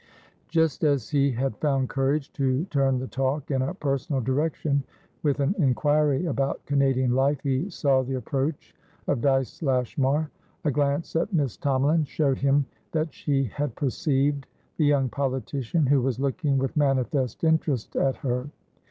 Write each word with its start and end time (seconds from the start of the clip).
Just 0.49 0.83
as 0.83 1.11
he 1.11 1.29
had 1.29 1.55
found 1.57 1.87
courage 1.89 2.33
to 2.33 2.65
turn 2.71 2.97
the 2.97 3.05
talk 3.05 3.51
in 3.51 3.61
a 3.61 3.75
personal 3.75 4.19
direction, 4.19 4.83
with 5.21 5.39
an 5.39 5.53
inquiry 5.59 6.25
about 6.25 6.65
Canadian 6.65 7.11
life, 7.11 7.39
he 7.43 7.69
saw 7.69 8.01
the 8.01 8.15
approach 8.15 8.73
of 9.05 9.21
Dyce 9.21 9.61
Lashmar. 9.61 10.31
A 10.65 10.71
glance 10.71 11.15
at 11.15 11.31
Miss 11.31 11.55
Tomalin 11.55 12.05
showed 12.07 12.39
him 12.39 12.65
that 12.93 13.13
she 13.13 13.43
had 13.43 13.75
perceived 13.75 14.47
the 14.77 14.85
young 14.85 15.07
politician, 15.07 15.85
who 15.85 16.01
was 16.01 16.19
looking 16.19 16.57
with 16.57 16.75
manifest 16.75 17.43
interest 17.43 17.95
at 17.95 18.15
her. 18.15 18.49